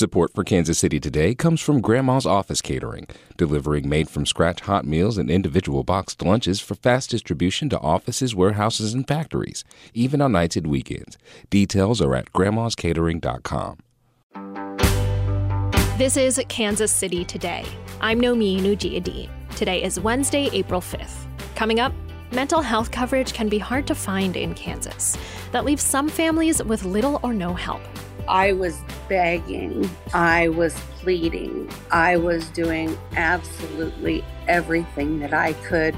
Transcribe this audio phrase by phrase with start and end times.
[0.00, 3.06] Support for Kansas City Today comes from Grandma's Office Catering,
[3.36, 8.34] delivering made from scratch hot meals and individual boxed lunches for fast distribution to offices,
[8.34, 11.18] warehouses, and factories, even on nights and weekends.
[11.50, 13.76] Details are at grandmascatering.com.
[15.98, 17.66] This is Kansas City Today.
[18.00, 19.28] I'm Nomin Ujiyediin.
[19.54, 21.26] Today is Wednesday, April 5th.
[21.56, 21.92] Coming up,
[22.32, 25.16] mental health coverage can be hard to find in Kansas.
[25.52, 27.82] That leaves some families with little or no help.
[28.28, 35.96] I was begging, I was pleading, I was doing absolutely everything that I could.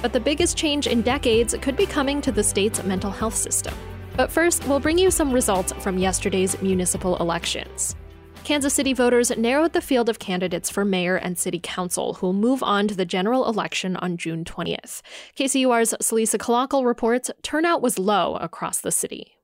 [0.00, 3.74] But the biggest change in decades could be coming to the state's mental health system.
[4.16, 7.96] But first, we'll bring you some results from yesterday's municipal elections.
[8.44, 12.32] Kansas City voters narrowed the field of candidates for mayor and city council who will
[12.32, 15.00] move on to the general election on June 20th.
[15.38, 19.34] KCUR's Celisa Calacal reports turnout was low across the city.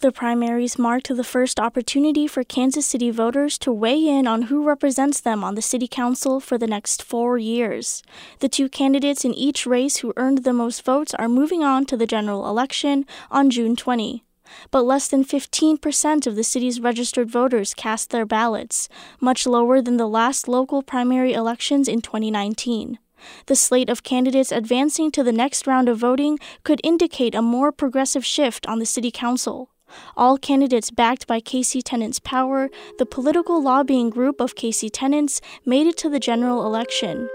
[0.00, 4.64] The primaries marked the first opportunity for Kansas City voters to weigh in on who
[4.64, 8.02] represents them on the city council for the next four years.
[8.40, 11.96] The two candidates in each race who earned the most votes are moving on to
[11.96, 14.24] the general election on June 20.
[14.70, 18.88] But less than 15% of the city's registered voters cast their ballots,
[19.20, 22.98] much lower than the last local primary elections in 2019.
[23.46, 27.72] The slate of candidates advancing to the next round of voting could indicate a more
[27.72, 29.70] progressive shift on the city council.
[30.16, 35.86] All candidates backed by KC Tenants Power, the political lobbying group of KC Tenants, made
[35.86, 37.28] it to the general election.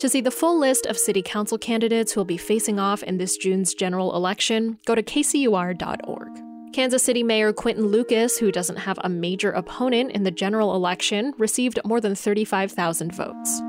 [0.00, 3.18] To see the full list of city council candidates who will be facing off in
[3.18, 6.17] this June's general election, go to kcur.org.
[6.72, 11.32] Kansas City Mayor Quinton Lucas, who doesn't have a major opponent in the general election,
[11.38, 13.62] received more than 35,000 votes.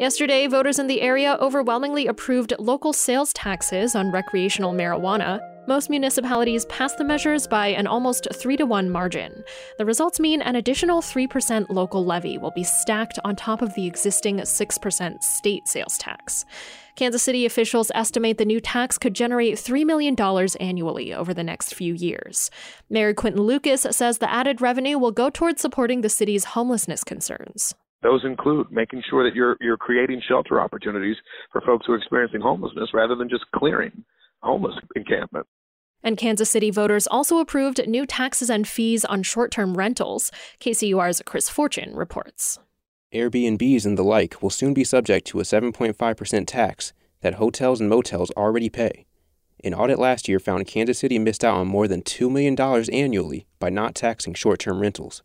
[0.00, 5.38] Yesterday, voters in the area overwhelmingly approved local sales taxes on recreational marijuana.
[5.68, 9.44] Most municipalities passed the measures by an almost 3 to 1 margin.
[9.78, 13.86] The results mean an additional 3% local levy will be stacked on top of the
[13.86, 16.44] existing 6% state sales tax.
[16.96, 20.16] Kansas City officials estimate the new tax could generate $3 million
[20.58, 22.50] annually over the next few years.
[22.90, 27.72] Mayor Quinton Lucas says the added revenue will go towards supporting the city's homelessness concerns.
[28.02, 31.14] Those include making sure that you're you're creating shelter opportunities
[31.52, 34.04] for folks who are experiencing homelessness rather than just clearing
[34.42, 35.46] homeless encampment.
[36.02, 40.30] And Kansas City voters also approved new taxes and fees on short term rentals.
[40.60, 42.58] KCUR's Chris Fortune reports.
[43.12, 47.88] Airbnbs and the like will soon be subject to a 7.5% tax that hotels and
[47.88, 49.06] motels already pay.
[49.62, 52.58] An audit last year found Kansas City missed out on more than $2 million
[52.92, 55.22] annually by not taxing short term rentals.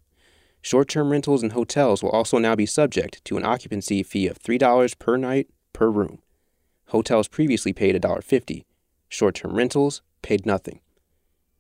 [0.62, 4.38] Short term rentals and hotels will also now be subject to an occupancy fee of
[4.38, 6.20] $3 per night per room.
[6.88, 8.66] Hotels previously paid $1.50.
[9.10, 10.80] Short term rentals paid nothing.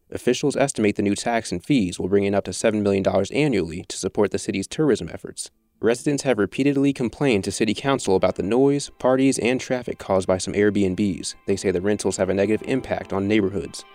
[0.09, 3.83] Officials estimate the new tax and fees will bring in up to $7 million annually
[3.89, 5.51] to support the city's tourism efforts.
[5.79, 10.37] Residents have repeatedly complained to City Council about the noise, parties, and traffic caused by
[10.37, 11.35] some Airbnbs.
[11.45, 13.85] They say the rentals have a negative impact on neighborhoods.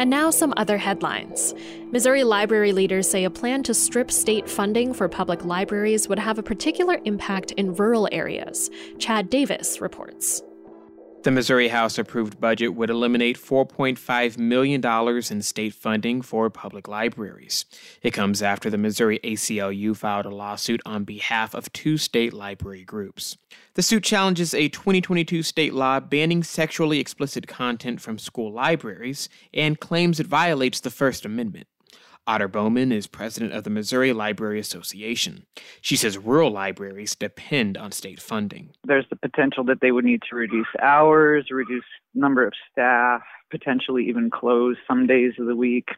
[0.00, 1.54] And now, some other headlines.
[1.92, 6.38] Missouri library leaders say a plan to strip state funding for public libraries would have
[6.38, 8.70] a particular impact in rural areas.
[8.98, 10.42] Chad Davis reports.
[11.22, 14.82] The Missouri House approved budget would eliminate $4.5 million
[15.30, 17.66] in state funding for public libraries.
[18.02, 22.84] It comes after the Missouri ACLU filed a lawsuit on behalf of two state library
[22.84, 23.36] groups.
[23.74, 29.78] The suit challenges a 2022 state law banning sexually explicit content from school libraries and
[29.78, 31.66] claims it violates the First Amendment.
[32.26, 35.46] Otter Bowman is president of the Missouri Library Association.
[35.80, 38.70] She says rural libraries depend on state funding.
[38.84, 44.08] There's the potential that they would need to reduce hours, reduce number of staff, potentially
[44.08, 45.88] even close some days of the week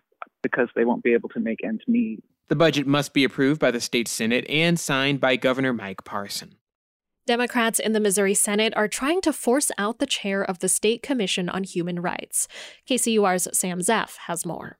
[0.43, 2.23] because they won't be able to make ends meet.
[2.49, 6.57] The budget must be approved by the state Senate and signed by Governor Mike Parson.
[7.25, 11.03] Democrats in the Missouri Senate are trying to force out the chair of the State
[11.05, 12.49] Commission on Human Rights.
[12.91, 14.79] KCUR's Sam Zeff has more.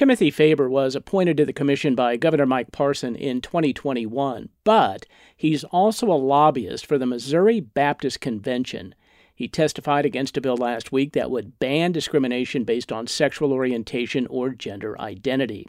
[0.00, 5.04] Timothy Faber was appointed to the commission by Governor Mike Parson in 2021, but
[5.36, 8.94] he's also a lobbyist for the Missouri Baptist Convention.
[9.34, 14.26] He testified against a bill last week that would ban discrimination based on sexual orientation
[14.28, 15.68] or gender identity.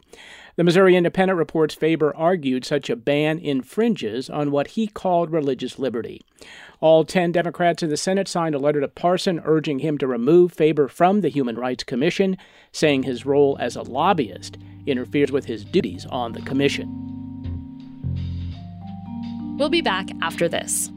[0.56, 5.78] The Missouri Independent reports Faber argued such a ban infringes on what he called religious
[5.78, 6.20] liberty.
[6.80, 10.52] All 10 Democrats in the Senate signed a letter to Parson urging him to remove
[10.52, 12.36] Faber from the Human Rights Commission,
[12.70, 16.98] saying his role as a lobbyist interferes with his duties on the commission.
[19.58, 20.90] We'll be back after this.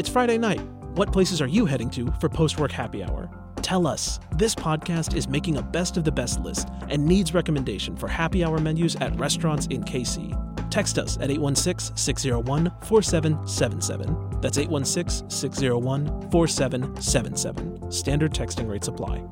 [0.00, 0.62] It's Friday night.
[0.94, 3.28] What places are you heading to for post work happy hour?
[3.56, 4.18] Tell us.
[4.34, 8.42] This podcast is making a best of the best list and needs recommendation for happy
[8.42, 10.70] hour menus at restaurants in KC.
[10.70, 14.40] Text us at 816 601 4777.
[14.40, 17.92] That's 816 601 4777.
[17.92, 19.22] Standard texting rates apply.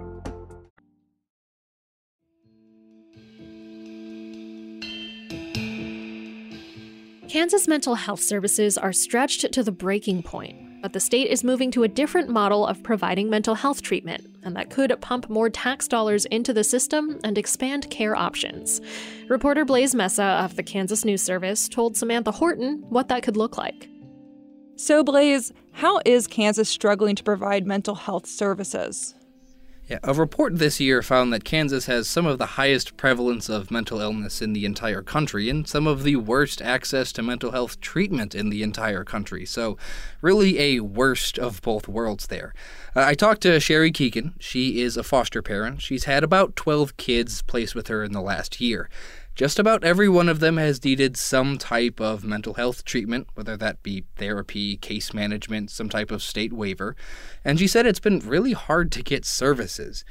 [7.38, 11.70] Kansas mental health services are stretched to the breaking point, but the state is moving
[11.70, 15.86] to a different model of providing mental health treatment, and that could pump more tax
[15.86, 18.80] dollars into the system and expand care options.
[19.28, 23.56] Reporter Blaise Mesa of the Kansas News Service told Samantha Horton what that could look
[23.56, 23.88] like.
[24.74, 29.14] So, Blaise, how is Kansas struggling to provide mental health services?
[29.88, 33.70] Yeah, a report this year found that Kansas has some of the highest prevalence of
[33.70, 37.80] mental illness in the entire country and some of the worst access to mental health
[37.80, 39.46] treatment in the entire country.
[39.46, 39.78] So,
[40.20, 42.52] really a worst of both worlds there.
[42.94, 44.34] Uh, I talked to Sherry Keegan.
[44.38, 45.80] She is a foster parent.
[45.80, 48.90] She's had about 12 kids placed with her in the last year.
[49.38, 53.56] Just about every one of them has needed some type of mental health treatment, whether
[53.56, 56.96] that be therapy, case management, some type of state waiver.
[57.44, 60.04] And she said it's been really hard to get services.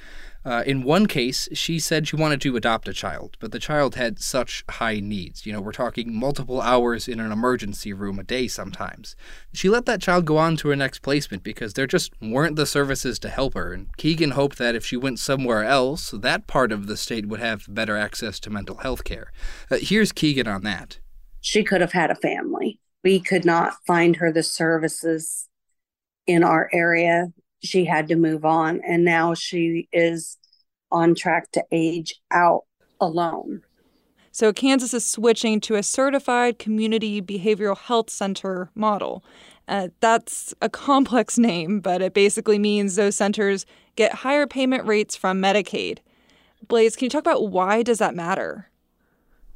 [0.46, 3.96] Uh, in one case, she said she wanted to adopt a child, but the child
[3.96, 5.46] had such high needs.
[5.46, 9.16] You know, we're talking multiple hours in an emergency room a day sometimes.
[9.54, 12.66] She let that child go on to her next placement because there just weren't the
[12.66, 16.72] services to help her, and Keegan hoped that if she went somewhere else, that part
[16.72, 19.32] of the state would have better access to mental health care.
[19.70, 21.00] Uh, here's Keegan on that.
[21.42, 22.80] She could have had a family.
[23.04, 25.48] We could not find her the services
[26.26, 27.28] in our area
[27.64, 30.38] she had to move on and now she is
[30.92, 32.64] on track to age out
[33.00, 33.62] alone.
[34.32, 39.24] So Kansas is switching to a certified community behavioral health center model.
[39.68, 43.66] Uh, that's a complex name, but it basically means those centers
[43.96, 46.00] get higher payment rates from Medicaid.
[46.68, 48.70] Blaise, can you talk about why does that matter?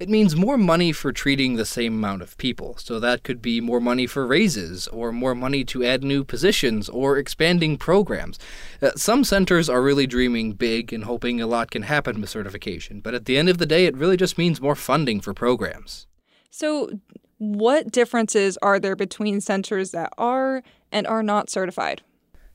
[0.01, 2.75] It means more money for treating the same amount of people.
[2.79, 6.89] So that could be more money for raises, or more money to add new positions,
[6.89, 8.39] or expanding programs.
[8.81, 12.99] Uh, some centers are really dreaming big and hoping a lot can happen with certification,
[12.99, 16.07] but at the end of the day, it really just means more funding for programs.
[16.49, 16.89] So,
[17.37, 22.01] what differences are there between centers that are and are not certified?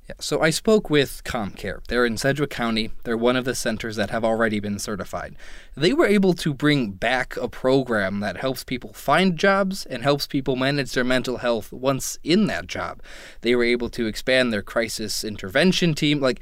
[0.08, 1.84] Yeah, so I spoke with ComCare.
[1.88, 2.92] They're in Sedgwick County.
[3.02, 5.34] They're one of the centers that have already been certified.
[5.76, 10.28] They were able to bring back a program that helps people find jobs and helps
[10.28, 13.02] people manage their mental health once in that job.
[13.40, 16.20] They were able to expand their crisis intervention team.
[16.20, 16.40] Like,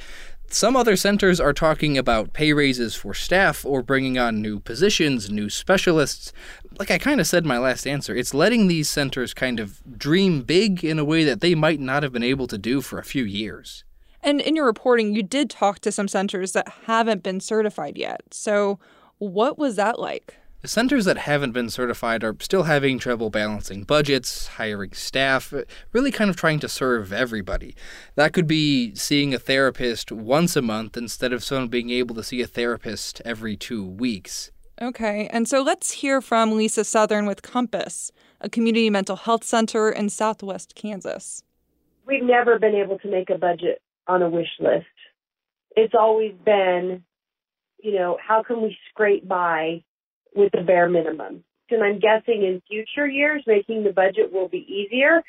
[0.54, 5.28] some other centers are talking about pay raises for staff or bringing on new positions,
[5.28, 6.32] new specialists.
[6.78, 9.80] Like I kind of said in my last answer, it's letting these centers kind of
[9.98, 13.00] dream big in a way that they might not have been able to do for
[13.00, 13.82] a few years.
[14.22, 18.22] And in your reporting, you did talk to some centers that haven't been certified yet.
[18.30, 18.78] So,
[19.18, 20.36] what was that like?
[20.64, 25.52] The centers that haven't been certified are still having trouble balancing budgets, hiring staff,
[25.92, 27.76] really kind of trying to serve everybody.
[28.14, 32.22] That could be seeing a therapist once a month instead of someone being able to
[32.22, 34.52] see a therapist every two weeks.
[34.80, 39.90] Okay, and so let's hear from Lisa Southern with Compass, a community mental health center
[39.90, 41.42] in southwest Kansas.
[42.06, 44.86] We've never been able to make a budget on a wish list.
[45.76, 47.04] It's always been,
[47.82, 49.84] you know, how can we scrape by
[50.34, 51.44] with the bare minimum.
[51.70, 55.22] And I'm guessing in future years, making the budget will be easier.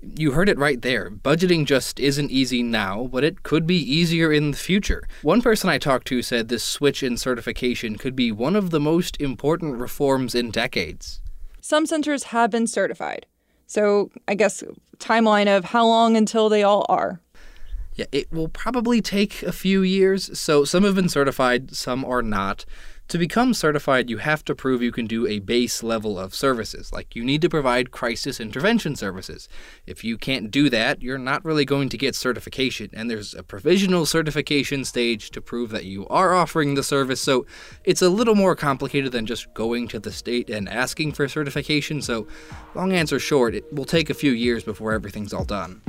[0.00, 1.10] You heard it right there.
[1.10, 5.02] Budgeting just isn't easy now, but it could be easier in the future.
[5.22, 8.78] One person I talked to said this switch in certification could be one of the
[8.78, 11.20] most important reforms in decades.
[11.60, 13.26] Some centers have been certified.
[13.66, 14.62] So, I guess
[14.98, 17.20] timeline of how long until they all are.
[17.94, 20.38] Yeah, it will probably take a few years.
[20.38, 22.64] So, some have been certified, some are not.
[23.08, 26.92] To become certified, you have to prove you can do a base level of services,
[26.92, 29.48] like you need to provide crisis intervention services.
[29.86, 33.42] If you can't do that, you're not really going to get certification, and there's a
[33.42, 37.46] provisional certification stage to prove that you are offering the service, so
[37.82, 42.02] it's a little more complicated than just going to the state and asking for certification.
[42.02, 42.26] So,
[42.74, 45.80] long answer short, it will take a few years before everything's all done.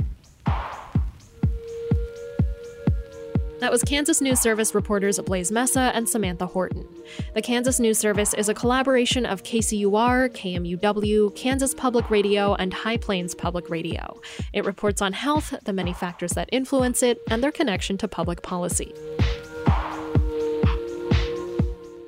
[3.60, 6.88] That was Kansas News Service reporters Blaise Mesa and Samantha Horton.
[7.34, 12.96] The Kansas News Service is a collaboration of KCUR, KMUW, Kansas Public Radio, and High
[12.96, 14.18] Plains Public Radio.
[14.54, 18.40] It reports on health, the many factors that influence it, and their connection to public
[18.40, 18.94] policy.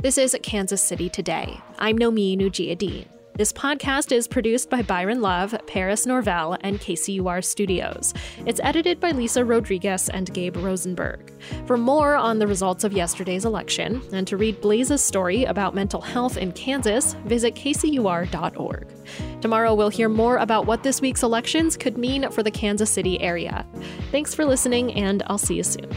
[0.01, 1.61] This is Kansas City Today.
[1.79, 3.22] I'm Nomi Dean.
[3.35, 8.13] This podcast is produced by Byron Love, Paris Norvell, and KCUR Studios.
[8.45, 11.33] It's edited by Lisa Rodriguez and Gabe Rosenberg.
[11.65, 16.03] For more on the results of yesterday's election and to read Blaise's story about mental
[16.03, 18.87] health in Kansas, visit kcur.org.
[19.41, 23.19] Tomorrow, we'll hear more about what this week's elections could mean for the Kansas City
[23.23, 23.67] area.
[24.11, 25.91] Thanks for listening, and I'll see you soon.